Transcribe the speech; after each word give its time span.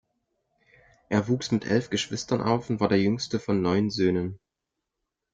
Er 1.09 1.27
wuchs 1.27 1.51
mit 1.51 1.63
elf 1.67 1.91
Geschwistern 1.91 2.41
auf 2.41 2.71
und 2.71 2.79
war 2.79 2.87
der 2.89 2.99
jüngste 2.99 3.39
von 3.39 3.61
neun 3.61 3.91
Söhnen. 3.91 4.39